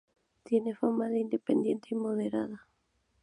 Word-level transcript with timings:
Tiene 0.41 0.73
fama 0.73 1.09
de 1.09 1.19
independiente 1.19 1.89
y 1.91 1.95
moderada. 1.95 2.65